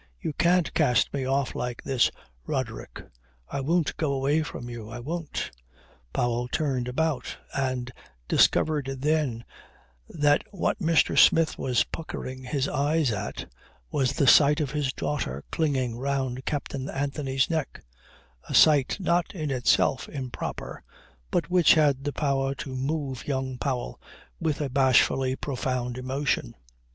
[0.19, 2.09] "You can't cast me off like this,
[2.47, 3.05] Roderick.
[3.49, 4.89] I won't go away from you.
[4.89, 5.51] I won't"
[6.11, 7.91] Powell turned about and
[8.27, 9.43] discovered then
[10.09, 11.15] that what Mr.
[11.15, 13.45] Smith was puckering his eyes at,
[13.91, 17.83] was the sight of his daughter clinging round Captain Anthony's neck
[18.49, 20.83] a sight not in itself improper,
[21.29, 24.01] but which had the power to move young Powell
[24.39, 26.55] with a bashfully profound emotion.